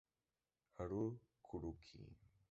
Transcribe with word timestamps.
Haru 0.77 1.03
Kuroki 1.45 1.99